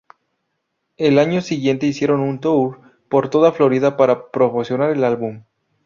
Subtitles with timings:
[0.97, 5.43] El año siguiente hicieron un tour por toda Florida para promocionar el álbum.